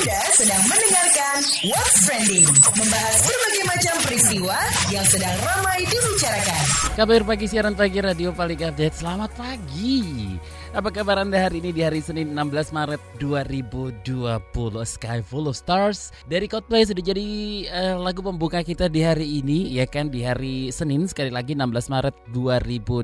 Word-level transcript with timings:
Anda 0.00 0.32
sedang 0.32 0.64
mendengarkan 0.64 1.44
What's 1.68 2.08
Trending, 2.08 2.48
membahas 2.72 3.20
berbagai 3.20 3.64
macam 3.68 3.94
peristiwa 4.08 4.56
yang 4.88 5.04
sedang 5.04 5.36
ramai 5.44 5.84
dibicarakan. 5.84 6.64
Kabar 6.96 7.20
pagi 7.20 7.44
siaran 7.44 7.76
pagi 7.76 8.00
radio 8.00 8.32
paling 8.32 8.64
update. 8.64 8.96
Selamat 8.96 9.28
pagi. 9.36 10.00
Apa 10.70 10.86
kabar 10.94 11.18
Anda 11.18 11.50
hari 11.50 11.58
ini 11.58 11.74
di 11.74 11.82
hari 11.82 11.98
Senin 11.98 12.30
16 12.30 12.70
Maret 12.70 13.02
2020 13.18 14.06
Sky 14.86 15.18
Full 15.18 15.50
of 15.50 15.58
Stars. 15.58 16.14
Dari 16.30 16.46
Coldplay 16.46 16.86
sudah 16.86 17.02
jadi 17.02 17.26
uh, 17.66 17.98
lagu 17.98 18.22
pembuka 18.22 18.62
kita 18.62 18.86
di 18.86 19.02
hari 19.02 19.42
ini 19.42 19.66
Ya 19.74 19.82
kan? 19.82 20.14
Di 20.14 20.22
hari 20.22 20.70
Senin 20.70 21.10
sekali 21.10 21.34
lagi 21.34 21.58
16 21.58 21.90
Maret 21.90 22.14
2020 22.30 23.02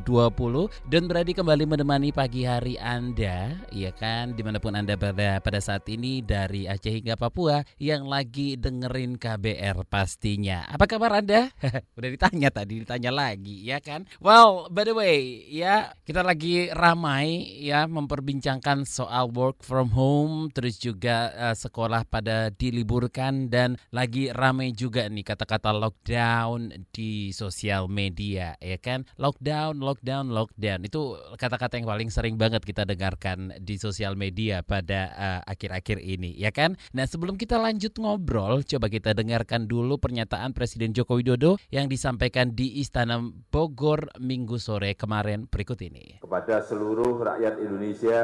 Dan 0.86 1.10
berarti 1.10 1.34
kembali 1.34 1.66
menemani 1.66 2.14
pagi 2.14 2.46
hari 2.46 2.78
Anda 2.78 3.58
Ya 3.74 3.90
kan? 3.90 4.38
Di 4.38 4.46
mana 4.46 4.62
pun 4.62 4.78
Anda 4.78 4.94
berada 4.94 5.42
pada 5.42 5.58
saat 5.58 5.90
ini 5.90 6.22
Dari 6.22 6.70
Aceh 6.70 6.94
hingga 6.94 7.18
Papua 7.18 7.66
Yang 7.82 8.02
lagi 8.06 8.48
dengerin 8.54 9.18
KBR 9.18 9.90
pastinya. 9.90 10.70
Apa 10.70 10.86
kabar 10.86 11.18
Anda? 11.18 11.50
Udah 11.98 12.10
ditanya 12.14 12.54
tadi 12.54 12.86
ditanya 12.86 13.10
lagi 13.10 13.58
ya 13.66 13.82
kan? 13.82 14.06
Well 14.22 14.70
by 14.70 14.86
the 14.86 14.94
way 14.94 15.50
ya 15.50 15.90
kita 16.06 16.22
lagi 16.22 16.70
ramai 16.70 17.55
ya 17.56 17.88
memperbincangkan 17.88 18.84
soal 18.84 19.32
work 19.32 19.64
from 19.64 19.88
home 19.96 20.52
terus 20.52 20.76
juga 20.76 21.32
uh, 21.32 21.56
sekolah 21.56 22.04
pada 22.04 22.52
diliburkan 22.52 23.48
dan 23.48 23.80
lagi 23.90 24.28
ramai 24.28 24.76
juga 24.76 25.08
nih 25.08 25.24
kata-kata 25.24 25.72
lockdown 25.72 26.84
di 26.92 27.32
sosial 27.32 27.88
media 27.88 28.54
ya 28.60 28.76
kan? 28.76 29.08
Lockdown 29.16 29.80
lockdown 29.80 30.28
lockdown. 30.28 30.84
Itu 30.84 31.16
kata-kata 31.40 31.80
yang 31.80 31.88
paling 31.88 32.10
sering 32.12 32.36
banget 32.36 32.62
kita 32.62 32.84
dengarkan 32.84 33.56
di 33.64 33.80
sosial 33.80 34.14
media 34.14 34.60
pada 34.60 35.00
uh, 35.16 35.40
akhir-akhir 35.48 36.04
ini 36.04 36.36
ya 36.36 36.52
kan? 36.52 36.76
Nah 36.92 37.08
sebelum 37.08 37.40
kita 37.40 37.56
lanjut 37.56 37.96
ngobrol 37.96 38.60
coba 38.62 38.86
kita 38.92 39.16
dengarkan 39.16 39.64
dulu 39.64 39.96
pernyataan 39.96 40.52
Presiden 40.52 40.92
Joko 40.92 41.16
Widodo 41.16 41.56
yang 41.72 41.88
disampaikan 41.88 42.52
di 42.52 42.82
Istana 42.82 43.22
Bogor 43.48 44.12
Minggu 44.20 44.60
sore 44.60 44.98
kemarin 44.98 45.46
berikut 45.46 45.78
ini. 45.80 46.18
Kepada 46.18 46.58
seluruh 46.60 47.22
rakyat 47.22 47.45
rakyat 47.46 47.62
Indonesia, 47.62 48.20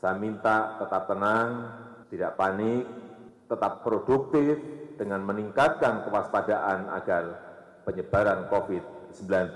saya 0.00 0.16
minta 0.16 0.80
tetap 0.80 1.04
tenang, 1.04 1.68
tidak 2.08 2.32
panik, 2.40 2.88
tetap 3.44 3.84
produktif 3.84 4.56
dengan 4.96 5.20
meningkatkan 5.20 6.08
kewaspadaan 6.08 6.88
agar 6.96 7.24
penyebaran 7.84 8.48
COVID-19 8.48 9.52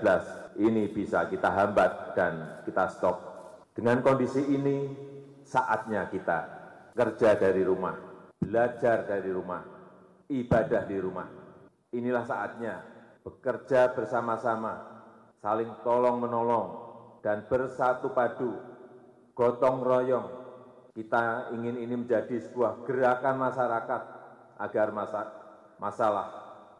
ini 0.61 0.93
bisa 0.93 1.25
kita 1.25 1.49
hambat 1.49 2.13
dan 2.13 2.61
kita 2.69 2.85
stop. 2.93 3.17
Dengan 3.73 4.05
kondisi 4.05 4.45
ini, 4.45 4.93
saatnya 5.41 6.05
kita 6.05 6.39
kerja 6.93 7.33
dari 7.33 7.65
rumah, 7.65 7.97
belajar 8.37 9.09
dari 9.09 9.33
rumah, 9.33 9.65
ibadah 10.29 10.85
di 10.85 10.97
rumah. 11.01 11.27
Inilah 11.97 12.29
saatnya 12.29 12.85
bekerja 13.25 13.89
bersama-sama, 13.97 15.01
saling 15.41 15.73
tolong-menolong, 15.81 16.67
dan 17.25 17.49
bersatu 17.49 18.13
padu 18.13 18.68
gotong 19.39 19.79
royong. 19.79 20.27
Kita 20.91 21.55
ingin 21.55 21.79
ini 21.79 21.95
menjadi 21.95 22.43
sebuah 22.43 22.83
gerakan 22.83 23.39
masyarakat 23.39 24.01
agar 24.59 24.87
masa, 24.91 25.21
masalah 25.79 26.27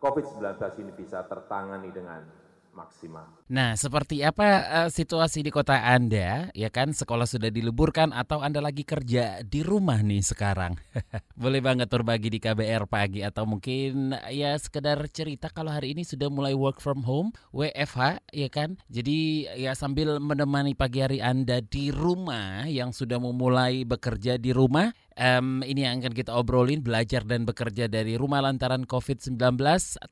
COVID-19 0.03 0.59
ini 0.83 0.91
bisa 0.91 1.23
tertangani 1.23 1.87
dengan 1.95 2.38
maksimal. 2.79 3.27
Nah, 3.49 3.75
seperti 3.75 4.21
apa 4.23 4.45
uh, 4.63 4.89
situasi 4.93 5.43
di 5.43 5.51
kota 5.51 5.75
Anda? 5.81 6.53
Ya 6.55 6.69
kan, 6.71 6.95
sekolah 6.95 7.25
sudah 7.25 7.51
diliburkan 7.51 8.15
atau 8.15 8.39
Anda 8.39 8.63
lagi 8.63 8.87
kerja 8.87 9.43
di 9.43 9.65
rumah 9.65 9.99
nih 9.99 10.23
sekarang? 10.23 10.79
Boleh 11.41 11.59
banget 11.59 11.91
berbagi 11.91 12.29
di 12.31 12.39
KBR 12.39 12.85
pagi 12.85 13.25
atau 13.25 13.43
mungkin 13.49 14.15
ya 14.29 14.53
sekedar 14.55 15.01
cerita 15.11 15.49
kalau 15.49 15.73
hari 15.73 15.97
ini 15.97 16.05
sudah 16.05 16.29
mulai 16.29 16.53
work 16.55 16.79
from 16.79 17.03
home, 17.03 17.33
WFH, 17.51 18.21
ya 18.31 18.47
kan? 18.53 18.77
Jadi 18.87 19.49
ya 19.57 19.75
sambil 19.75 20.21
menemani 20.21 20.77
pagi 20.77 21.01
hari 21.03 21.19
Anda 21.19 21.59
di 21.59 21.89
rumah 21.89 22.69
yang 22.69 22.93
sudah 22.93 23.17
memulai 23.17 23.83
bekerja 23.83 24.37
di 24.37 24.53
rumah, 24.53 24.93
um, 25.19 25.59
ini 25.67 25.83
yang 25.83 25.99
akan 25.99 26.15
kita 26.15 26.31
obrolin 26.31 26.79
belajar 26.79 27.27
dan 27.27 27.43
bekerja 27.43 27.91
dari 27.91 28.15
rumah 28.15 28.39
lantaran 28.39 28.87
COVID-19. 28.87 29.35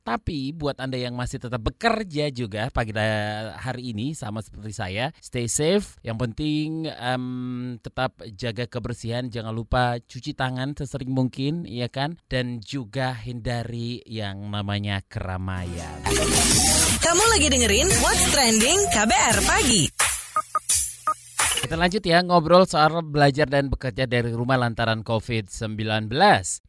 Tapi 0.04 0.52
buat 0.52 0.76
Anda 0.78 1.00
yang 1.00 1.16
masih 1.16 1.40
tetap 1.40 1.64
bekerja 1.64 2.28
juga 2.28 2.68
pagi 2.68 2.92
hari 2.92 3.96
ini 3.96 4.12
sama 4.12 4.44
seperti 4.44 4.72
saya, 4.76 5.10
stay 5.18 5.48
safe. 5.48 5.96
Yang 6.04 6.18
penting 6.28 6.68
um, 7.00 7.26
tetap 7.80 8.20
jaga 8.36 8.68
kebersihan, 8.68 9.32
jangan 9.32 9.56
lupa 9.56 9.96
cuci 9.98 10.36
tangan 10.36 10.76
sesering 10.76 11.10
mungkin, 11.10 11.64
ya 11.64 11.88
kan? 11.88 12.20
Dan 12.28 12.60
juga 12.60 13.16
hindari 13.16 14.04
yang 14.04 14.52
namanya 14.52 15.00
keramaian. 15.08 16.04
Kamu 16.98 17.24
lagi 17.32 17.46
dengerin 17.48 17.88
What's 18.04 18.24
Trending 18.34 18.80
KBR 18.92 19.38
Pagi. 19.46 20.07
Kita 21.58 21.74
lanjut 21.74 22.00
ya 22.06 22.22
ngobrol 22.22 22.64
soal 22.70 23.02
belajar 23.02 23.50
dan 23.50 23.66
bekerja 23.66 24.06
dari 24.06 24.30
rumah 24.30 24.54
lantaran 24.54 25.02
COVID-19. 25.02 26.06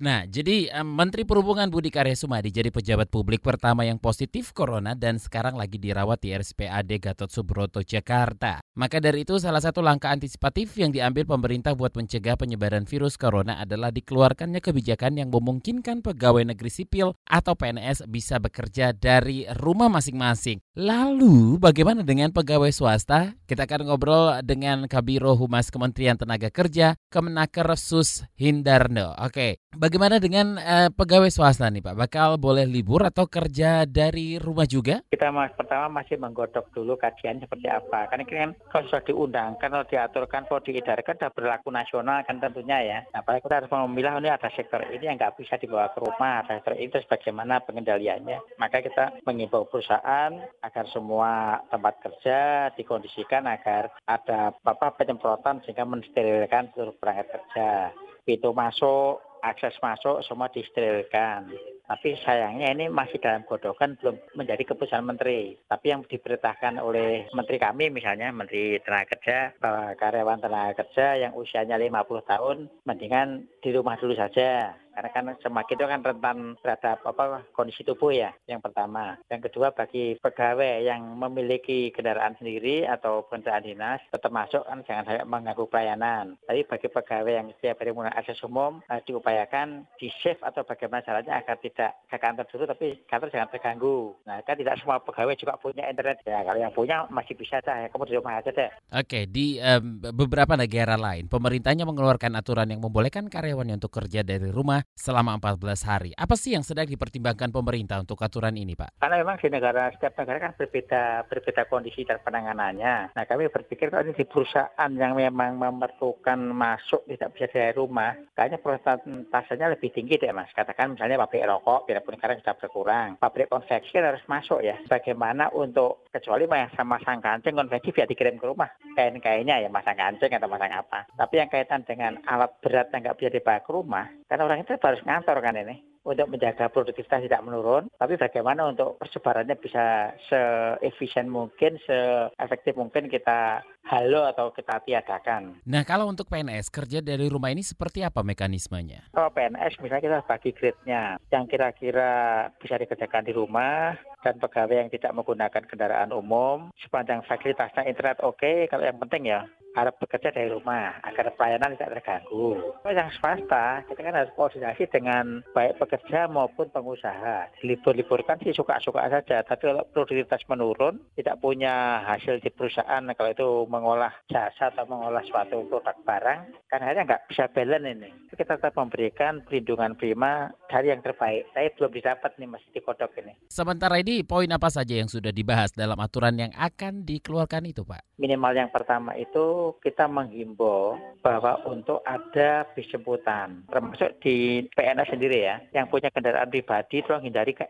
Nah, 0.01 0.25
jadi 0.25 0.71
Menteri 0.81 1.23
Perhubungan 1.29 1.69
Budi 1.69 1.93
Karya 1.93 2.17
Sumadi 2.17 2.49
jadi 2.49 2.73
pejabat 2.73 3.07
publik 3.13 3.45
pertama 3.45 3.85
yang 3.85 4.01
positif 4.01 4.49
corona 4.49 4.97
dan 4.97 5.21
sekarang 5.21 5.53
lagi 5.55 5.77
dirawat 5.77 6.25
di 6.25 6.33
RSPAD 6.33 6.89
Gatot 7.05 7.29
Subroto 7.29 7.85
Jakarta. 7.85 8.65
Maka 8.79 8.97
dari 8.97 9.27
itu 9.27 9.37
salah 9.37 9.61
satu 9.61 9.83
langkah 9.83 10.09
antisipatif 10.09 10.73
yang 10.79 10.89
diambil 10.89 11.27
pemerintah 11.27 11.77
buat 11.77 11.93
mencegah 11.93 12.39
penyebaran 12.39 12.89
virus 12.89 13.13
corona 13.19 13.59
adalah 13.61 13.91
dikeluarkannya 13.91 14.57
kebijakan 14.57 15.21
yang 15.21 15.29
memungkinkan 15.29 16.01
pegawai 16.01 16.47
negeri 16.49 16.71
sipil 16.71 17.13
atau 17.27 17.53
PNS 17.53 18.07
bisa 18.09 18.41
bekerja 18.41 18.95
dari 18.95 19.45
rumah 19.59 19.91
masing-masing. 19.91 20.63
Lalu 20.79 21.59
bagaimana 21.59 22.07
dengan 22.07 22.31
pegawai 22.31 22.71
swasta? 22.71 23.35
Kita 23.43 23.67
akan 23.67 23.91
ngobrol 23.91 24.39
dengan 24.47 24.78
dengan 24.79 24.87
Kabiro 24.95 25.35
Humas 25.35 25.67
Kementerian 25.67 26.15
Tenaga 26.15 26.47
Kerja 26.47 26.95
Kemenaker 27.11 27.67
Sus 27.75 28.23
Hindarno. 28.39 29.11
Oke, 29.19 29.59
bagaimana 29.75 30.23
dengan 30.23 30.55
uh, 30.55 30.87
pegawai 30.87 31.27
swasta 31.27 31.67
nih 31.67 31.83
Pak? 31.83 31.99
Bakal 31.99 32.39
boleh 32.39 32.63
libur 32.63 33.03
atau 33.03 33.27
kerja 33.27 33.83
dari 33.83 34.39
rumah 34.39 34.63
juga? 34.63 35.03
Kita 35.11 35.35
mas, 35.35 35.51
pertama 35.59 35.99
masih 35.99 36.15
menggodok 36.15 36.71
dulu 36.71 36.95
kajian 36.95 37.43
seperti 37.43 37.67
apa. 37.67 38.07
Karena 38.07 38.23
kan 38.23 38.55
kalau 38.71 38.87
sudah 38.87 39.03
diundang, 39.03 39.59
kalau 39.59 39.83
diaturkan, 39.83 40.47
kalau 40.47 40.63
diedarkan 40.63 41.19
sudah 41.19 41.31
berlaku 41.35 41.75
nasional 41.75 42.23
kan 42.23 42.39
tentunya 42.39 42.79
ya. 42.79 42.99
Nah, 43.11 43.19
kita 43.27 43.59
harus 43.59 43.67
memilah 43.67 44.23
ini 44.23 44.31
ada 44.31 44.47
sektor 44.55 44.79
ini 44.87 45.11
yang 45.11 45.19
nggak 45.19 45.35
bisa 45.35 45.59
dibawa 45.59 45.91
ke 45.91 45.99
rumah, 45.99 46.47
ada 46.47 46.63
sektor 46.63 46.79
ini 46.79 46.87
terus 46.87 47.09
bagaimana 47.11 47.59
pengendaliannya. 47.67 48.55
Maka 48.55 48.79
kita 48.79 49.27
mengimbau 49.27 49.67
perusahaan 49.67 50.31
agar 50.63 50.85
semua 50.95 51.59
tempat 51.67 51.99
kerja 51.99 52.71
dikondisikan 52.79 53.43
agar 53.43 53.91
ada 54.07 54.55
apa 54.69 54.93
penyemprotan 54.93 55.61
sehingga 55.65 55.85
mensterilkan 55.85 56.69
seluruh 56.73 56.93
perangkat 56.97 57.33
kerja. 57.33 57.93
Pintu 58.23 58.53
masuk, 58.53 59.19
akses 59.41 59.75
masuk 59.81 60.21
semua 60.23 60.51
disterilkan. 60.51 61.49
Tapi 61.89 62.13
sayangnya 62.21 62.69
ini 62.69 62.85
masih 62.85 63.17
dalam 63.17 63.41
godokan 63.49 63.97
belum 63.97 64.21
menjadi 64.37 64.61
keputusan 64.61 65.01
menteri. 65.01 65.57
Tapi 65.65 65.89
yang 65.89 66.05
diperintahkan 66.05 66.77
oleh 66.77 67.25
menteri 67.33 67.57
kami 67.57 67.89
misalnya 67.89 68.29
menteri 68.29 68.77
tenaga 68.85 69.17
kerja 69.17 69.57
bahwa 69.57 69.97
karyawan 69.97 70.37
tenaga 70.37 70.85
kerja 70.85 71.17
yang 71.17 71.33
usianya 71.33 71.81
50 71.81 72.29
tahun 72.29 72.57
mendingan 72.85 73.49
di 73.65 73.69
rumah 73.73 73.97
dulu 73.97 74.13
saja 74.13 74.77
karena 74.99 75.15
kan 75.15 75.25
semakin 75.39 75.75
itu 75.79 75.85
kan 75.87 76.01
rentan 76.03 76.37
terhadap 76.59 76.99
apa 77.07 77.47
kondisi 77.55 77.87
tubuh 77.87 78.11
ya 78.11 78.35
yang 78.51 78.59
pertama. 78.59 79.15
Yang 79.31 79.47
kedua 79.47 79.71
bagi 79.71 80.19
pegawai 80.19 80.83
yang 80.83 80.99
memiliki 81.15 81.95
kendaraan 81.95 82.35
sendiri 82.35 82.83
atau 82.83 83.23
kendaraan 83.31 83.63
dinas 83.63 84.03
tetap 84.11 84.27
masuk 84.35 84.67
kan 84.67 84.83
jangan 84.83 85.07
sampai 85.07 85.23
mengganggu 85.23 85.65
pelayanan. 85.71 86.35
Tapi 86.43 86.67
bagi 86.67 86.91
pegawai 86.91 87.31
yang 87.31 87.47
setiap 87.55 87.79
hari 87.79 87.95
menggunakan 87.95 88.19
akses 88.19 88.43
umum 88.43 88.83
eh, 88.91 88.99
diupayakan 89.07 89.87
di 89.95 90.11
save 90.19 90.43
atau 90.43 90.67
bagaimana 90.67 90.99
caranya 91.07 91.39
agar 91.39 91.55
tidak 91.63 91.95
ke 92.11 92.17
kantor 92.19 92.45
dulu 92.51 92.63
tapi 92.67 92.87
kantor 93.07 93.31
jangan 93.31 93.49
terganggu. 93.55 94.19
Nah 94.27 94.43
kan 94.43 94.59
tidak 94.59 94.75
semua 94.83 94.99
pegawai 94.99 95.39
juga 95.39 95.55
punya 95.55 95.87
internet 95.87 96.19
ya. 96.27 96.43
Kalau 96.43 96.59
yang 96.59 96.75
punya 96.75 97.07
masih 97.07 97.39
bisa 97.39 97.63
ya 97.63 97.87
kamu 97.87 98.03
di 98.09 98.15
rumah 98.17 98.41
aja 98.41 98.49
deh 98.49 98.69
oke 98.91 99.19
di 99.29 99.61
um, 99.61 100.01
beberapa 100.01 100.57
negara 100.57 100.97
lain 100.97 101.29
pemerintahnya 101.29 101.85
mengeluarkan 101.85 102.33
aturan 102.33 102.73
yang 102.73 102.81
membolehkan 102.81 103.29
karyawannya 103.29 103.77
untuk 103.77 103.93
kerja 103.93 104.25
dari 104.25 104.49
rumah 104.49 104.81
selama 104.95 105.39
14 105.39 105.87
hari. 105.87 106.11
Apa 106.13 106.35
sih 106.35 106.53
yang 106.53 106.63
sedang 106.63 106.85
dipertimbangkan 106.85 107.49
pemerintah 107.49 108.03
untuk 108.03 108.19
aturan 108.19 108.53
ini, 108.59 108.75
Pak? 108.75 108.99
Karena 108.99 109.15
memang 109.23 109.39
di 109.39 109.47
negara 109.47 109.87
setiap 109.95 110.19
negara 110.19 110.51
kan 110.51 110.53
berbeda 110.59 111.25
berbeda 111.31 111.61
kondisi 111.71 112.03
dan 112.03 112.19
penanganannya. 112.19 113.15
Nah, 113.15 113.23
kami 113.23 113.47
berpikir 113.47 113.87
kalau 113.87 114.03
ini 114.03 114.13
di 114.13 114.27
perusahaan 114.27 114.91
yang 114.91 115.15
memang 115.15 115.55
memerlukan 115.55 116.39
masuk 116.51 117.07
tidak 117.07 117.31
bisa 117.33 117.45
dari 117.49 117.73
rumah, 117.73 118.13
kayaknya 118.35 118.59
persentasenya 118.59 119.71
lebih 119.71 119.89
tinggi 119.95 120.19
deh, 120.19 120.35
Mas. 120.35 120.51
Katakan 120.51 120.99
misalnya 120.99 121.21
pabrik 121.23 121.47
rokok, 121.47 121.87
bila 121.87 122.03
pun 122.03 122.19
sekarang 122.19 122.37
sudah 122.43 122.55
berkurang. 122.59 123.09
Pabrik 123.17 123.47
konveksi 123.47 123.95
kan 123.95 124.11
harus 124.11 124.23
masuk 124.27 124.59
ya. 124.59 124.75
Bagaimana 124.91 125.47
untuk 125.55 126.07
kecuali 126.11 126.45
sama 126.75 126.99
masang 126.99 127.21
kancing 127.21 127.55
konveksi 127.55 127.93
biar 127.93 128.09
dikirim 128.09 128.35
ke 128.41 128.45
rumah. 128.49 128.69
Kain-kainnya 128.97 129.61
ya 129.63 129.69
masang 129.71 129.95
kancing 129.95 130.33
atau 130.35 130.49
masang 130.51 130.73
apa. 130.73 131.07
Tapi 131.15 131.39
yang 131.39 131.49
kaitan 131.49 131.85
dengan 131.87 132.19
alat 132.25 132.51
berat 132.59 132.91
yang 132.91 133.05
nggak 133.05 133.17
bisa 133.21 133.29
dibawa 133.31 133.59
ke 133.61 133.71
rumah, 133.71 134.05
karena 134.27 134.43
orang 134.45 134.59
itu 134.65 134.68
tetap 134.69 134.93
harus 134.93 135.01
ngantor 135.01 135.41
kan 135.41 135.57
ini 135.57 135.81
untuk 136.09 136.31
menjaga 136.31 136.71
produktivitas 136.71 137.27
tidak 137.27 137.43
menurun, 137.43 137.91
tapi 137.99 138.15
bagaimana 138.15 138.71
untuk 138.71 138.95
persebarannya 138.97 139.55
bisa 139.59 140.15
seefisien 140.25 141.27
mungkin, 141.27 141.75
seefektif 141.83 142.73
mungkin 142.79 143.11
kita 143.11 143.61
halo 143.85 144.25
atau 144.29 144.49
kita 144.53 144.79
tiadakan. 144.85 145.59
Nah, 145.65 145.83
kalau 145.83 146.07
untuk 146.07 146.29
PNS 146.29 146.71
kerja 146.71 147.01
dari 147.03 147.27
rumah 147.27 147.51
ini 147.51 147.65
seperti 147.65 148.05
apa 148.05 148.25
mekanismenya? 148.25 149.11
Kalau 149.11 149.29
PNS 149.33 149.81
misalnya 149.81 150.05
kita 150.05 150.19
bagi 150.25 150.51
grade-nya, 150.55 151.03
yang 151.29 151.45
kira-kira 151.49 152.11
bisa 152.57 152.75
dikerjakan 152.79 153.25
di 153.25 153.33
rumah 153.35 153.97
dan 154.23 154.39
pegawai 154.39 154.87
yang 154.87 154.89
tidak 154.93 155.13
menggunakan 155.13 155.63
kendaraan 155.67 156.15
umum 156.15 156.73
sepanjang 156.79 157.21
fasilitasnya 157.27 157.85
internet 157.85 158.17
oke, 158.23 158.39
okay, 158.39 158.65
kalau 158.71 158.85
yang 158.85 158.97
penting 158.97 159.29
ya 159.29 159.45
harap 159.79 159.95
bekerja 160.01 160.35
dari 160.35 160.51
rumah 160.51 160.99
agar 161.07 161.31
pelayanan 161.39 161.75
tidak 161.75 161.99
terganggu. 161.99 162.59
Kalau 162.83 162.95
yang 162.95 163.11
swasta, 163.15 163.83
kita 163.87 164.01
kan 164.03 164.15
harus 164.15 164.33
koordinasi 164.35 164.83
dengan 164.91 165.39
baik 165.55 165.79
pekerja 165.79 166.27
maupun 166.27 166.67
pengusaha. 166.69 167.47
Libur-liburkan 167.63 168.39
sih 168.43 168.51
suka-suka 168.51 169.07
saja, 169.07 169.41
tapi 169.47 169.71
kalau 169.71 169.87
produktivitas 169.95 170.43
menurun, 170.51 170.99
tidak 171.15 171.39
punya 171.39 172.03
hasil 172.03 172.43
di 172.43 172.51
perusahaan, 172.51 173.03
kalau 173.15 173.29
itu 173.31 173.49
mengolah 173.71 174.11
jasa 174.27 174.71
atau 174.71 174.85
mengolah 174.85 175.23
suatu 175.25 175.63
produk 175.71 175.95
barang, 176.03 176.39
kan 176.67 176.79
akhirnya 176.83 177.15
nggak 177.15 177.25
bisa 177.31 177.47
balance 177.51 177.87
ini. 177.87 178.09
Kita 178.29 178.55
tetap 178.55 178.73
memberikan 178.75 179.43
perlindungan 179.43 179.95
prima 179.95 180.51
dari 180.67 180.91
yang 180.91 181.01
terbaik. 181.03 181.49
Saya 181.51 181.71
belum 181.75 181.91
didapat 181.91 182.31
nih 182.37 182.49
masih 182.49 182.69
dikodok 182.75 183.11
ini. 183.19 183.33
Sementara 183.51 183.99
ini 183.99 184.21
poin 184.23 184.49
apa 184.49 184.69
saja 184.71 184.95
yang 184.95 185.09
sudah 185.11 185.33
dibahas 185.33 185.73
dalam 185.73 185.97
aturan 185.99 186.35
yang 186.37 186.53
akan 186.55 187.03
dikeluarkan 187.03 187.69
itu 187.69 187.83
Pak? 187.83 188.19
Minimal 188.19 188.53
yang 188.55 188.71
pertama 188.71 189.15
itu 189.15 189.68
kita 189.77 190.09
menghimbau 190.09 190.97
bahwa 191.21 191.61
untuk 191.69 192.01
ada 192.07 192.65
bis 192.73 192.89
jemputan, 192.89 193.61
termasuk 193.69 194.17
di 194.25 194.65
PNS 194.73 195.13
sendiri 195.13 195.45
ya, 195.45 195.61
yang 195.75 195.85
punya 195.85 196.09
kendaraan 196.09 196.49
pribadi 196.49 197.05
tolong 197.05 197.21
hindari 197.21 197.53
ke 197.53 197.69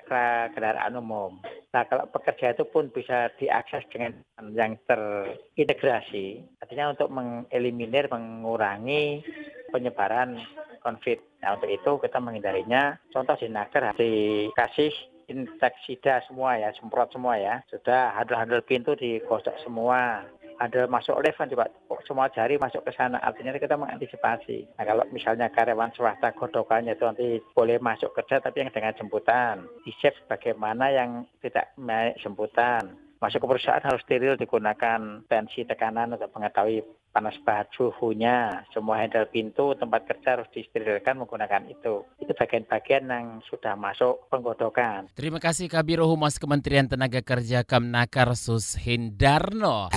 kendaraan 0.55 0.95
umum. 0.95 1.41
Nah 1.75 1.83
kalau 1.85 2.07
pekerja 2.07 2.55
itu 2.55 2.63
pun 2.63 2.87
bisa 2.93 3.27
diakses 3.35 3.83
dengan 3.91 4.15
yang 4.55 4.79
terintegrasi, 4.87 6.41
artinya 6.63 6.95
untuk 6.95 7.11
mengeliminir, 7.11 8.07
mengurangi 8.07 9.21
penyebaran 9.69 10.39
COVID. 10.81 11.19
Nah 11.43 11.49
untuk 11.59 11.69
itu 11.69 11.91
kita 11.99 12.17
menghindarinya, 12.17 12.97
contoh 13.11 13.35
di 13.37 13.47
Naker 13.51 13.93
dikasih 13.97 14.91
inseksida 15.29 16.25
semua 16.25 16.57
ya, 16.57 16.73
semprot 16.73 17.13
semua 17.13 17.37
ya. 17.37 17.61
Sudah 17.69 18.17
handle-handle 18.17 18.65
pintu 18.65 18.97
digosok 18.97 19.53
semua 19.61 20.25
ada 20.59 20.85
masuk 20.91 21.15
lift 21.23 21.39
kan 21.39 21.47
juga 21.47 21.71
semua 22.03 22.27
jari 22.29 22.59
masuk 22.59 22.83
ke 22.83 22.91
sana. 22.93 23.17
Artinya 23.23 23.55
kita 23.55 23.79
mengantisipasi. 23.79 24.67
Nah 24.75 24.83
kalau 24.83 25.03
misalnya 25.15 25.47
karyawan 25.47 25.95
swasta 25.95 26.35
godokannya 26.35 26.93
itu 26.93 27.03
nanti 27.07 27.27
boleh 27.55 27.79
masuk 27.79 28.11
kerja 28.11 28.43
tapi 28.43 28.61
yang 28.61 28.71
dengan 28.75 28.93
jemputan. 28.99 29.63
Di 29.87 29.91
shift 30.03 30.19
bagaimana 30.27 30.91
yang 30.91 31.23
tidak 31.39 31.71
naik 31.79 32.19
jemputan. 32.19 32.99
Masuk 33.19 33.43
ke 33.43 33.47
perusahaan 33.51 33.83
harus 33.83 34.03
steril 34.07 34.39
digunakan 34.39 34.99
tensi 35.27 35.67
tekanan 35.67 36.15
untuk 36.15 36.31
mengetahui 36.31 36.83
panas 37.09 37.35
baju, 37.41 37.91
suhunya, 37.97 38.63
semua 38.71 39.01
handle 39.01 39.27
pintu, 39.27 39.73
tempat 39.75 40.05
kerja 40.05 40.39
harus 40.39 40.49
disterilkan 40.53 41.17
menggunakan 41.17 41.65
itu. 41.67 42.05
Itu 42.21 42.31
bagian-bagian 42.37 43.09
yang 43.09 43.27
sudah 43.49 43.73
masuk 43.73 44.29
penggodokan. 44.29 45.09
Terima 45.17 45.41
kasih 45.41 45.67
Kabiro 45.67 46.05
Humas 46.07 46.37
Kementerian 46.37 46.87
Tenaga 46.87 47.21
Kerja 47.25 47.65
Kemnakar 47.65 48.37
Sus 48.37 48.77
Hindarno. 48.77 49.89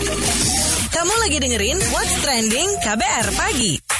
Kamu 0.92 1.14
lagi 1.24 1.36
dengerin 1.40 1.78
What's 1.92 2.14
Trending 2.20 2.70
KBR 2.84 3.26
Pagi. 3.36 3.91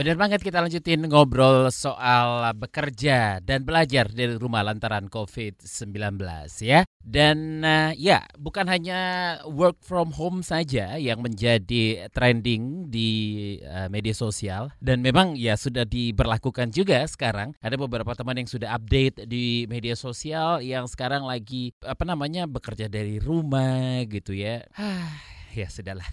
Benar 0.00 0.16
banget 0.16 0.40
kita 0.40 0.64
lanjutin 0.64 1.04
ngobrol 1.12 1.68
soal 1.68 2.48
bekerja 2.56 3.36
dan 3.44 3.68
belajar 3.68 4.08
dari 4.08 4.32
rumah 4.32 4.64
lantaran 4.64 5.12
COVID-19 5.12 6.16
ya. 6.64 6.88
Dan 7.04 7.60
uh, 7.60 7.92
ya, 7.92 8.24
bukan 8.40 8.64
hanya 8.72 9.00
work 9.44 9.76
from 9.84 10.08
home 10.16 10.40
saja 10.40 10.96
yang 10.96 11.20
menjadi 11.20 12.08
trending 12.16 12.88
di 12.88 13.10
uh, 13.60 13.92
media 13.92 14.16
sosial 14.16 14.72
dan 14.80 15.04
memang 15.04 15.36
ya 15.36 15.60
sudah 15.60 15.84
diberlakukan 15.84 16.72
juga 16.72 17.04
sekarang. 17.04 17.52
Ada 17.60 17.76
beberapa 17.76 18.16
teman 18.16 18.40
yang 18.40 18.48
sudah 18.48 18.72
update 18.72 19.28
di 19.28 19.68
media 19.68 20.00
sosial 20.00 20.64
yang 20.64 20.88
sekarang 20.88 21.28
lagi 21.28 21.76
apa 21.84 22.08
namanya 22.08 22.48
bekerja 22.48 22.88
dari 22.88 23.20
rumah 23.20 24.00
gitu 24.08 24.32
ya. 24.32 24.64
ya 25.54 25.66
sudahlah. 25.66 26.06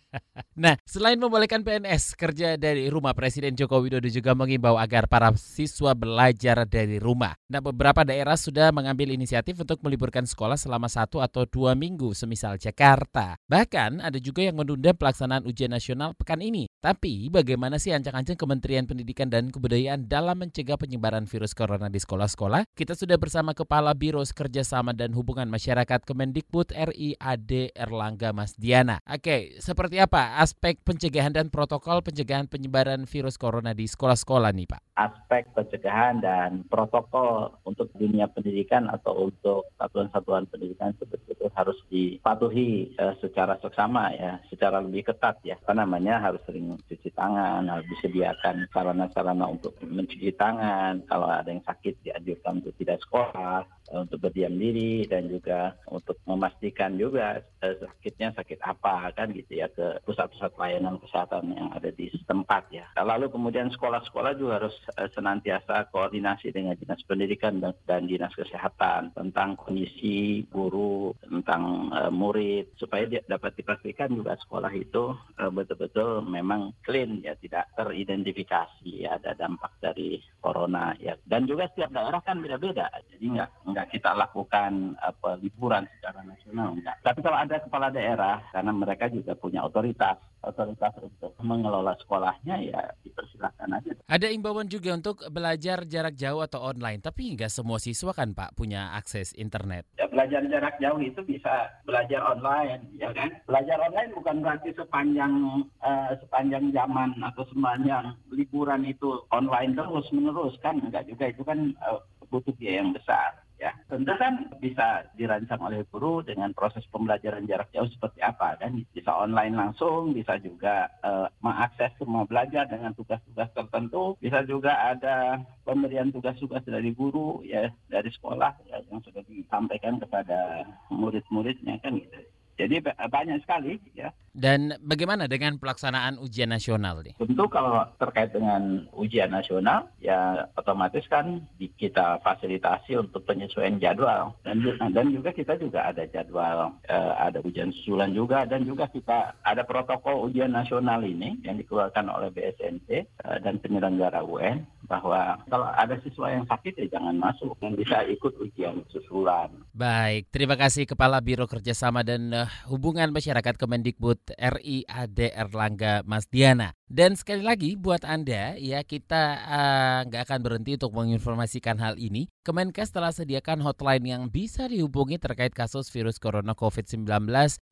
nah, 0.62 0.74
selain 0.82 1.20
membolehkan 1.20 1.62
PNS 1.62 2.18
kerja 2.18 2.58
dari 2.58 2.90
rumah, 2.90 3.14
Presiden 3.14 3.54
Joko 3.54 3.78
Widodo 3.78 4.10
juga 4.10 4.34
mengimbau 4.34 4.74
agar 4.80 5.06
para 5.06 5.30
siswa 5.38 5.94
belajar 5.94 6.66
dari 6.66 6.98
rumah. 6.98 7.38
Nah, 7.46 7.62
beberapa 7.62 8.02
daerah 8.02 8.34
sudah 8.34 8.74
mengambil 8.74 9.14
inisiatif 9.14 9.60
untuk 9.62 9.78
meliburkan 9.86 10.26
sekolah 10.26 10.58
selama 10.58 10.90
satu 10.90 11.22
atau 11.22 11.46
dua 11.46 11.78
minggu, 11.78 12.10
semisal 12.16 12.58
Jakarta. 12.58 13.38
Bahkan 13.46 14.02
ada 14.02 14.18
juga 14.18 14.42
yang 14.42 14.58
menunda 14.58 14.90
pelaksanaan 14.96 15.46
ujian 15.46 15.70
nasional 15.70 16.18
pekan 16.18 16.42
ini. 16.42 16.66
Tapi 16.82 17.30
bagaimana 17.30 17.78
sih 17.78 17.94
ancang-ancang 17.94 18.34
Kementerian 18.34 18.90
Pendidikan 18.90 19.30
dan 19.30 19.54
Kebudayaan 19.54 20.10
dalam 20.10 20.34
mencegah 20.42 20.74
penyebaran 20.74 21.30
virus 21.30 21.54
corona 21.54 21.86
di 21.86 22.02
sekolah-sekolah? 22.02 22.66
Kita 22.74 22.98
sudah 22.98 23.20
bersama 23.20 23.54
Kepala 23.54 23.94
Biro 23.94 24.18
Kerjasama 24.22 24.96
dan 24.96 25.12
Hubungan 25.14 25.50
Masyarakat 25.50 26.06
Kemendikbud 26.06 26.72
RI 26.72 27.18
AD 27.20 27.74
Erlangga 27.74 28.30
Masdia 28.30 28.71
Diana. 28.72 28.96
Oke, 29.04 29.60
seperti 29.60 30.00
apa 30.00 30.40
aspek 30.40 30.80
pencegahan 30.80 31.28
dan 31.28 31.52
protokol 31.52 32.00
pencegahan 32.00 32.48
penyebaran 32.48 33.04
virus 33.04 33.36
corona 33.36 33.76
di 33.76 33.84
sekolah-sekolah 33.84 34.48
nih 34.48 34.64
Pak? 34.64 34.80
Aspek 34.96 35.44
pencegahan 35.52 36.24
dan 36.24 36.64
protokol 36.72 37.52
untuk 37.68 37.92
dunia 37.92 38.32
pendidikan 38.32 38.88
atau 38.88 39.28
untuk 39.28 39.68
satuan-satuan 39.76 40.48
pendidikan 40.48 40.96
betul-betul 40.96 41.52
harus 41.52 41.76
dipatuhi 41.92 42.96
uh, 42.96 43.12
secara 43.20 43.60
seksama 43.60 44.08
ya, 44.16 44.40
secara 44.48 44.80
lebih 44.80 45.04
ketat 45.12 45.36
ya. 45.44 45.60
Apa 45.60 45.76
namanya 45.76 46.24
harus 46.24 46.40
sering 46.48 46.72
cuci 46.88 47.12
tangan, 47.12 47.68
harus 47.68 47.84
disediakan 47.92 48.72
sarana-sarana 48.72 49.52
untuk 49.52 49.76
mencuci 49.84 50.32
tangan. 50.32 51.04
Kalau 51.12 51.28
ada 51.28 51.52
yang 51.52 51.60
sakit 51.60 52.00
dianjurkan 52.08 52.64
untuk 52.64 52.72
tidak 52.80 53.04
sekolah 53.04 53.68
untuk 53.92 54.28
berdiam 54.28 54.56
diri 54.56 55.04
dan 55.04 55.28
juga 55.28 55.76
untuk 55.92 56.16
memastikan 56.24 56.96
juga 56.96 57.44
uh, 57.60 57.74
sakitnya 57.76 58.32
sakit 58.32 58.58
apa 58.64 59.12
kan 59.12 59.28
gitu 59.36 59.60
ya 59.60 59.68
ke 59.68 60.00
pusat-pusat 60.08 60.56
layanan 60.56 60.96
kesehatan 61.04 61.52
yang 61.52 61.68
ada 61.76 61.92
di 61.92 62.08
setempat 62.08 62.72
ya. 62.72 62.88
Lalu 62.96 63.28
kemudian 63.28 63.68
sekolah-sekolah 63.68 64.32
juga 64.40 64.64
harus 64.64 64.76
uh, 64.96 65.08
senantiasa 65.12 65.92
koordinasi 65.92 66.50
dengan 66.50 66.74
dinas 66.80 67.04
pendidikan 67.04 67.60
dan, 67.60 67.76
dan 67.84 68.08
dinas 68.08 68.32
kesehatan 68.32 69.12
tentang 69.12 69.60
kondisi 69.60 70.48
guru, 70.48 71.12
tentang 71.20 71.92
uh, 71.92 72.10
murid 72.12 72.72
supaya 72.80 73.04
dapat 73.28 73.52
dipastikan 73.60 74.12
juga 74.16 74.38
sekolah 74.40 74.72
itu 74.72 75.14
betul-betul 75.52 76.22
memang 76.24 76.72
clean 76.86 77.20
ya 77.20 77.34
tidak 77.36 77.68
teridentifikasi 77.74 78.88
ya, 78.88 79.18
ada 79.18 79.34
dampak 79.34 79.74
dari 79.82 80.22
corona 80.38 80.94
ya. 81.02 81.18
Dan 81.26 81.44
juga 81.44 81.66
setiap 81.70 81.90
daerah 81.90 82.22
kan 82.22 82.38
beda-beda. 82.38 82.88
Jadi 83.10 83.26
nggak 83.26 83.50
nggak 83.66 83.81
nggak 83.82 83.98
kita 83.98 84.14
lakukan 84.14 84.94
apa 85.02 85.34
liburan 85.42 85.82
secara 85.98 86.22
nasional 86.22 86.70
enggak. 86.78 86.94
Tapi 87.02 87.18
kalau 87.18 87.34
ada 87.42 87.58
kepala 87.58 87.90
daerah 87.90 88.38
karena 88.54 88.70
mereka 88.70 89.10
juga 89.10 89.34
punya 89.34 89.66
otoritas 89.66 90.22
otoritas 90.42 90.94
untuk 91.02 91.34
mengelola 91.42 91.94
sekolahnya 91.98 92.62
ya 92.62 92.94
dipersilakan 93.02 93.78
aja. 93.78 93.90
Ada 94.06 94.30
imbauan 94.30 94.70
juga 94.70 94.94
untuk 94.94 95.22
belajar 95.30 95.82
jarak 95.86 96.14
jauh 96.14 96.42
atau 96.42 96.62
online, 96.62 97.02
tapi 97.02 97.34
nggak 97.34 97.50
semua 97.50 97.82
siswa 97.82 98.14
kan 98.14 98.34
Pak 98.34 98.54
punya 98.58 98.94
akses 98.94 99.34
internet. 99.34 99.86
Ya, 99.98 100.06
belajar 100.06 100.46
jarak 100.46 100.78
jauh 100.78 100.98
itu 101.02 101.18
bisa 101.26 101.70
belajar 101.82 102.22
online, 102.22 102.86
ya 102.98 103.10
kan? 103.14 103.34
Belajar 103.46 103.78
online 103.82 104.10
bukan 104.14 104.36
berarti 104.42 104.70
sepanjang 104.74 105.66
uh, 105.82 106.10
sepanjang 106.22 106.70
zaman 106.74 107.18
atau 107.22 107.42
sepanjang 107.50 108.14
liburan 108.30 108.82
itu 108.86 109.22
online 109.30 109.74
terus 109.74 110.06
menerus 110.14 110.54
kan? 110.62 110.78
Enggak 110.78 111.06
juga 111.06 111.30
itu 111.30 111.42
kan 111.46 111.74
uh, 111.82 112.02
butuh 112.32 112.54
biaya 112.56 112.80
yang 112.80 112.96
besar 112.96 113.41
ya 113.62 113.70
tentu 113.86 114.10
kan 114.18 114.50
bisa 114.58 115.06
dirancang 115.14 115.62
oleh 115.62 115.86
guru 115.86 116.18
dengan 116.26 116.50
proses 116.50 116.82
pembelajaran 116.90 117.46
jarak 117.46 117.70
jauh 117.70 117.86
seperti 117.86 118.18
apa 118.18 118.58
kan? 118.58 118.74
Bisa 118.90 119.14
online 119.14 119.54
langsung 119.54 120.10
bisa 120.10 120.34
juga 120.42 120.90
uh, 121.06 121.30
mengakses 121.38 121.94
semua 122.02 122.26
belajar 122.26 122.66
dengan 122.66 122.90
tugas-tugas 122.98 123.46
tertentu. 123.54 124.18
Bisa 124.18 124.42
juga 124.42 124.74
ada 124.74 125.38
pemberian 125.62 126.10
tugas-tugas 126.10 126.66
dari 126.66 126.90
guru 126.90 127.46
ya 127.46 127.70
dari 127.86 128.10
sekolah 128.10 128.66
ya, 128.66 128.82
yang 128.90 128.98
sudah 129.06 129.22
disampaikan 129.30 130.02
kepada 130.02 130.66
murid-muridnya 130.90 131.78
kan 131.78 131.94
gitu 131.94 132.18
Jadi 132.62 132.76
banyak 132.86 133.38
sekali 133.42 133.78
ya. 133.92 134.10
Dan 134.32 134.72
bagaimana 134.80 135.28
dengan 135.28 135.60
pelaksanaan 135.60 136.16
ujian 136.16 136.48
nasional 136.48 137.04
nih? 137.04 137.12
Tentu 137.20 137.44
kalau 137.52 137.84
terkait 138.00 138.32
dengan 138.32 138.88
ujian 138.96 139.28
nasional 139.28 139.92
ya 140.00 140.48
otomatis 140.56 141.04
kan 141.04 141.44
kita 141.60 142.16
fasilitasi 142.24 142.96
untuk 142.96 143.28
penyesuaian 143.28 143.76
jadwal 143.76 144.32
dan 144.40 144.64
dan 144.96 145.12
juga 145.12 145.36
kita 145.36 145.60
juga 145.60 145.84
ada 145.84 146.08
jadwal 146.08 146.72
eh, 146.88 147.12
ada 147.20 147.44
ujian 147.44 147.76
susulan 147.76 148.16
juga 148.16 148.48
dan 148.48 148.64
juga 148.64 148.88
kita 148.88 149.36
ada 149.44 149.68
protokol 149.68 150.32
ujian 150.32 150.56
nasional 150.56 151.04
ini 151.04 151.36
yang 151.44 151.60
dikeluarkan 151.60 152.08
oleh 152.08 152.32
BSNP 152.32 152.88
eh, 152.88 153.38
dan 153.44 153.60
penyelenggara 153.60 154.24
UN 154.24 154.64
bahwa 154.92 155.40
kalau 155.48 155.72
ada 155.72 155.96
siswa 156.04 156.28
yang 156.28 156.44
sakit 156.44 156.76
ya 156.76 157.00
jangan 157.00 157.16
masuk 157.16 157.56
yang 157.64 157.72
bisa 157.72 158.04
ikut 158.04 158.36
ujian 158.36 158.84
susulan. 158.92 159.48
Baik, 159.72 160.28
terima 160.28 160.60
kasih 160.60 160.84
Kepala 160.84 161.16
Biro 161.24 161.48
Kerjasama 161.48 162.04
dan 162.04 162.28
uh, 162.28 162.44
Hubungan 162.68 163.08
Masyarakat 163.08 163.56
Kemendikbud 163.56 164.36
RI 164.36 164.84
Ade 164.84 165.32
Erlangga 165.32 166.04
Mas 166.04 166.28
Diana. 166.28 166.76
Dan 166.92 167.16
sekali 167.16 167.40
lagi 167.40 167.72
buat 167.72 168.04
Anda 168.04 168.52
ya 168.60 168.84
kita 168.84 169.24
eh, 169.40 169.98
nggak 170.12 170.22
uh, 170.22 170.26
akan 170.28 170.40
berhenti 170.44 170.76
untuk 170.76 170.92
menginformasikan 170.92 171.80
hal 171.80 171.96
ini. 171.96 172.28
Kemenkes 172.44 172.92
telah 172.92 173.08
sediakan 173.08 173.64
hotline 173.64 174.04
yang 174.04 174.28
bisa 174.28 174.68
dihubungi 174.68 175.16
terkait 175.16 175.56
kasus 175.56 175.88
virus 175.88 176.20
corona 176.20 176.52
COVID-19 176.52 177.08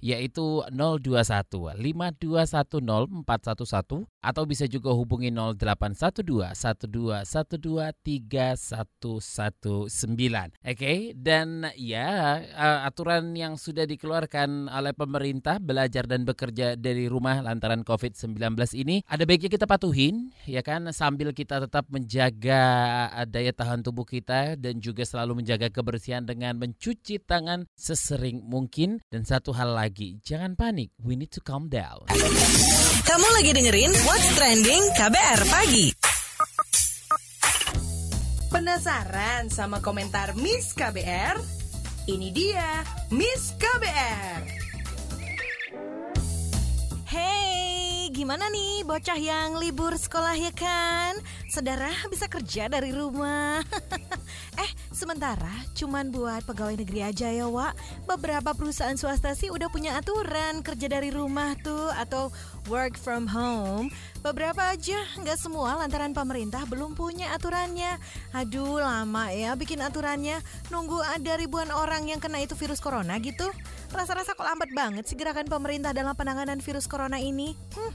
yaitu 0.01 0.65
021 0.73 1.77
5210 1.77 3.29
411 3.29 4.09
atau 4.25 4.43
bisa 4.49 4.65
juga 4.65 4.97
hubungi 4.97 5.29
0812 5.29 6.57
1212 6.81 7.93
3119. 8.01 9.21
Oke, 9.61 10.49
okay? 10.65 11.13
dan 11.13 11.69
ya 11.77 12.41
uh, 12.57 12.89
aturan 12.89 13.37
yang 13.37 13.61
sudah 13.61 13.85
dikeluarkan 13.85 14.73
oleh 14.73 14.97
pemerintah 14.97 15.61
belajar 15.61 16.09
dan 16.09 16.25
bekerja 16.25 16.81
dari 16.81 17.05
rumah 17.05 17.45
lantaran 17.45 17.85
COVID-19 17.85 18.41
ini 18.81 19.05
ada 19.11 19.27
baiknya 19.27 19.51
kita 19.51 19.67
patuhin 19.67 20.31
ya 20.47 20.63
kan 20.63 20.87
sambil 20.95 21.35
kita 21.35 21.59
tetap 21.67 21.83
menjaga 21.91 22.63
eh, 23.11 23.27
daya 23.27 23.51
tahan 23.51 23.83
tubuh 23.83 24.07
kita 24.07 24.55
dan 24.55 24.79
juga 24.79 25.03
selalu 25.03 25.43
menjaga 25.43 25.67
kebersihan 25.67 26.23
dengan 26.23 26.55
mencuci 26.63 27.19
tangan 27.19 27.67
sesering 27.75 28.47
mungkin. 28.47 29.03
Dan 29.11 29.27
satu 29.27 29.51
hal 29.51 29.75
lagi 29.75 30.23
jangan 30.23 30.55
panik 30.55 30.95
we 31.03 31.19
need 31.19 31.35
to 31.35 31.43
calm 31.43 31.67
down. 31.67 32.07
Kamu 33.03 33.29
lagi 33.35 33.51
dengerin 33.51 33.91
What's 34.07 34.31
Trending 34.39 34.83
KBR 34.95 35.41
pagi. 35.51 35.87
Penasaran 38.51 39.51
sama 39.51 39.83
komentar 39.83 40.39
Miss 40.39 40.71
KBR 40.71 41.35
ini 42.07 42.31
dia 42.31 42.87
Miss 43.11 43.59
KBR 43.59 44.70
gimana 48.11 48.51
nih 48.51 48.83
bocah 48.83 49.15
yang 49.15 49.55
libur 49.55 49.95
sekolah 49.95 50.35
ya 50.35 50.51
kan? 50.51 51.15
Saudara 51.47 51.87
bisa 52.11 52.27
kerja 52.27 52.67
dari 52.67 52.91
rumah. 52.91 53.63
eh, 54.63 54.71
sementara 54.91 55.51
cuman 55.79 56.11
buat 56.11 56.43
pegawai 56.43 56.75
negeri 56.83 57.07
aja 57.07 57.31
ya, 57.31 57.47
Wak. 57.47 57.79
Beberapa 58.11 58.51
perusahaan 58.51 58.99
swasta 58.99 59.39
sih 59.39 59.47
udah 59.55 59.71
punya 59.71 59.95
aturan 59.95 60.59
kerja 60.67 60.91
dari 60.91 61.15
rumah 61.15 61.55
tuh 61.63 61.87
atau 61.95 62.35
work 62.67 62.99
from 62.99 63.31
home. 63.31 63.95
Beberapa 64.27 64.75
aja, 64.75 64.99
nggak 65.23 65.39
semua 65.39 65.79
lantaran 65.79 66.11
pemerintah 66.11 66.67
belum 66.67 66.99
punya 66.99 67.31
aturannya. 67.39 67.95
Aduh, 68.35 68.83
lama 68.83 69.31
ya 69.31 69.55
bikin 69.55 69.79
aturannya. 69.79 70.43
Nunggu 70.75 70.99
ada 70.99 71.39
ribuan 71.39 71.71
orang 71.71 72.11
yang 72.11 72.19
kena 72.19 72.43
itu 72.43 72.59
virus 72.59 72.83
corona 72.83 73.23
gitu. 73.23 73.47
Rasa-rasa 73.91 74.39
kok 74.39 74.47
lambat 74.47 74.71
banget 74.73 75.05
sih 75.07 75.19
gerakan 75.19 75.51
pemerintah 75.51 75.91
dalam 75.91 76.15
penanganan 76.15 76.63
virus 76.63 76.87
corona 76.87 77.19
ini. 77.19 77.59
Hmm, 77.75 77.93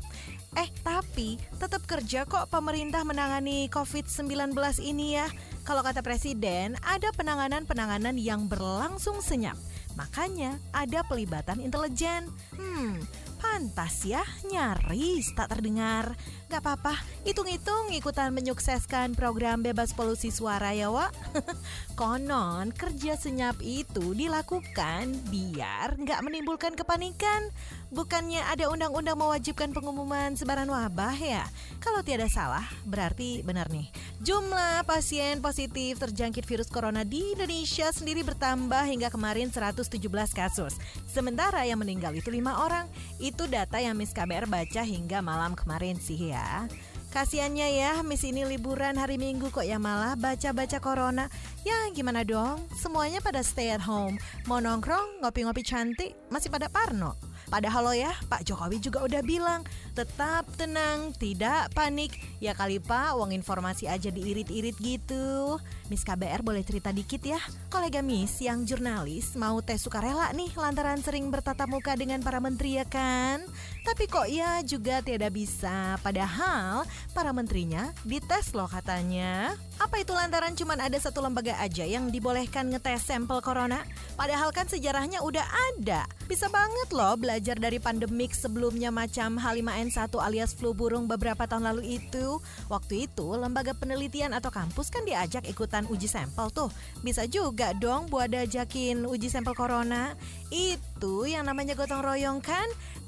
Eh, 0.55 0.71
tapi 0.87 1.35
tetap 1.59 1.83
kerja 1.83 2.23
kok 2.23 2.47
pemerintah 2.47 3.03
menangani 3.03 3.67
COVID-19 3.67 4.55
ini 4.79 5.19
ya. 5.19 5.27
Kalau 5.67 5.83
kata 5.83 5.99
Presiden, 5.99 6.79
ada 6.79 7.11
penanganan-penanganan 7.11 8.15
yang 8.15 8.47
berlangsung 8.47 9.19
senyap. 9.19 9.59
Makanya 9.99 10.55
ada 10.71 11.03
pelibatan 11.03 11.59
intelijen. 11.59 12.31
Hmm, 12.55 13.03
pantas 13.45 14.01
ya, 14.01 14.25
nyaris 14.49 15.29
tak 15.37 15.53
terdengar. 15.53 16.17
Gak 16.49 16.61
apa-apa, 16.65 16.97
hitung-hitung 17.25 17.93
ikutan 17.93 18.33
menyukseskan 18.33 19.13
program 19.13 19.61
bebas 19.61 19.93
polusi 19.93 20.33
suara 20.33 20.73
ya 20.73 20.89
Wak. 20.89 21.13
Konon 21.99 22.73
kerja 22.73 23.13
senyap 23.13 23.61
itu 23.61 24.17
dilakukan 24.17 25.13
biar 25.29 25.99
nggak 25.99 26.21
menimbulkan 26.25 26.73
kepanikan. 26.73 27.49
Bukannya 27.93 28.41
ada 28.45 28.67
undang-undang 28.67 29.15
mewajibkan 29.15 29.71
pengumuman 29.71 30.33
sebaran 30.33 30.67
wabah 30.67 31.15
ya? 31.15 31.45
Kalau 31.79 32.01
tiada 32.01 32.25
salah, 32.31 32.65
berarti 32.83 33.45
benar 33.45 33.69
nih. 33.69 33.87
Jumlah 34.25 34.87
pasien 34.89 35.43
positif 35.43 36.01
terjangkit 36.01 36.47
virus 36.49 36.71
corona 36.71 37.05
di 37.05 37.35
Indonesia 37.35 37.91
sendiri 37.91 38.25
bertambah 38.25 38.89
hingga 38.89 39.11
kemarin 39.11 39.51
117 39.51 39.91
kasus. 40.33 40.73
Sementara 41.05 41.67
yang 41.67 41.83
meninggal 41.83 42.15
itu 42.15 42.31
lima 42.31 42.63
orang. 42.63 42.87
Itu 43.19 43.34
data 43.43 43.75
yang 43.83 43.99
Miss 43.99 44.15
KBR 44.15 44.47
baca 44.47 44.87
hingga 44.87 45.19
malam 45.19 45.51
kemarin 45.59 45.99
sih 45.99 46.31
ya. 46.31 46.71
Kasiannya 47.11 47.67
ya, 47.75 47.91
Miss 48.07 48.23
ini 48.23 48.47
liburan 48.47 48.95
hari 48.95 49.19
Minggu 49.19 49.51
kok 49.51 49.67
ya 49.67 49.75
malah 49.75 50.15
baca-baca 50.15 50.79
corona. 50.79 51.27
Ya 51.67 51.75
gimana 51.91 52.23
dong, 52.23 52.63
semuanya 52.79 53.19
pada 53.19 53.43
stay 53.43 53.75
at 53.75 53.83
home. 53.83 54.15
Mau 54.47 54.63
nongkrong, 54.63 55.19
ngopi-ngopi 55.19 55.63
cantik, 55.67 56.15
masih 56.31 56.47
pada 56.47 56.71
parno. 56.71 57.19
Padahal 57.47 57.81
lo 57.87 57.93
ya, 57.93 58.11
Pak 58.27 58.43
Jokowi 58.45 58.77
juga 58.81 59.05
udah 59.05 59.21
bilang, 59.21 59.61
tetap 59.93 60.49
tenang, 60.57 61.13
tidak 61.15 61.71
panik. 61.71 62.17
Ya 62.41 62.57
kali 62.57 62.81
Pak, 62.81 63.15
uang 63.17 63.31
informasi 63.31 63.87
aja 63.87 64.09
diirit-irit 64.09 64.75
gitu. 64.81 65.57
Miss 65.87 66.01
KBR 66.01 66.41
boleh 66.41 66.65
cerita 66.65 66.89
dikit 66.89 67.21
ya? 67.21 67.39
Kolega 67.69 68.01
Miss 68.01 68.41
yang 68.41 68.65
jurnalis 68.65 69.37
mau 69.37 69.61
tes 69.61 69.81
sukarela 69.81 70.33
nih 70.33 70.51
lantaran 70.57 70.99
sering 71.01 71.29
bertatap 71.29 71.69
muka 71.69 71.93
dengan 71.93 72.21
para 72.25 72.41
menteri 72.41 72.81
ya 72.81 72.85
kan? 72.85 73.45
Tapi 73.85 74.09
kok 74.09 74.25
ya 74.25 74.65
juga 74.65 74.97
tidak 75.05 75.37
bisa, 75.37 76.01
padahal 76.01 76.89
para 77.13 77.29
menterinya 77.29 77.93
dites 78.01 78.57
loh 78.57 78.65
katanya. 78.65 79.53
Apa 79.77 80.01
itu 80.01 80.09
lantaran 80.09 80.57
cuma 80.57 80.73
ada 80.73 80.97
satu 80.97 81.21
lembaga 81.21 81.53
aja 81.61 81.85
yang 81.85 82.09
dibolehkan 82.09 82.73
ngetes 82.73 83.05
sampel 83.05 83.45
corona? 83.45 83.85
Padahal 84.17 84.49
kan 84.49 84.65
sejarahnya 84.65 85.21
udah 85.21 85.45
ada. 85.45 86.09
Bisa 86.25 86.49
banget 86.49 86.89
loh 86.95 87.13
belajar 87.13 87.61
dari 87.61 87.77
pandemik 87.77 88.33
sebelumnya 88.33 88.89
macam 88.89 89.37
H5N1 89.37 90.09
alias 90.17 90.57
flu 90.57 90.73
burung 90.73 91.05
beberapa 91.05 91.45
tahun 91.45 91.69
lalu 91.69 92.01
itu. 92.01 92.41
Waktu 92.73 93.05
itu 93.05 93.37
lembaga 93.37 93.77
penelitian 93.77 94.33
atau 94.33 94.49
kampus 94.49 94.89
kan 94.89 95.05
diajak 95.05 95.45
ikutan 95.45 95.85
uji 95.93 96.09
sampel 96.09 96.49
tuh. 96.49 96.73
Bisa 97.05 97.29
juga 97.29 97.77
dong 97.77 98.09
buat 98.09 98.33
ajakin 98.33 99.05
uji 99.05 99.29
sampel 99.29 99.53
corona. 99.53 100.17
Itu 100.49 101.29
yang 101.29 101.45
namanya 101.45 101.77
gotong 101.77 102.01
royong 102.01 102.41
kan? 102.41 102.65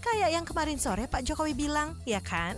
Kayak 0.08 0.32
yang 0.40 0.48
kemarin 0.48 0.80
sore 0.80 1.04
Pak 1.12 1.20
Jokowi 1.20 1.52
bilang, 1.52 1.92
ya 2.08 2.24
kan? 2.24 2.56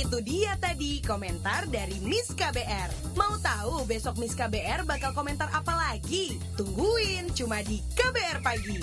Itu 0.00 0.24
dia 0.24 0.56
tadi 0.56 1.04
komentar 1.04 1.68
dari 1.68 2.00
Miss 2.00 2.32
KBR. 2.32 2.88
Mau 3.20 3.36
tahu 3.36 3.84
besok 3.84 4.16
Miss 4.16 4.32
KBR 4.32 4.88
bakal 4.88 5.12
komentar 5.12 5.52
apa 5.52 5.76
lagi? 5.76 6.40
Tungguin 6.56 7.28
cuma 7.36 7.60
di 7.60 7.84
KBR 7.92 8.40
Pagi. 8.40 8.80